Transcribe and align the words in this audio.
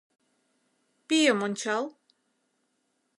Пийым 1.07 1.39
ончал... 1.47 1.83